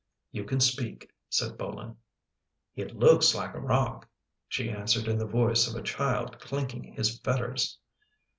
[0.31, 1.95] "You can speak," said Bolin."
[2.83, 4.09] It looks like a rock,"
[4.47, 7.77] she answered in the voice of a child clinking his fetters.